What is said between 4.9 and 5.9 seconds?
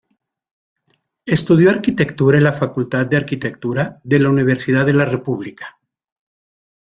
la República.